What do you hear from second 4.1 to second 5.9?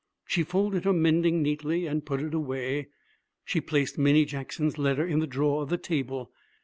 Jackson's letter in the drawer of the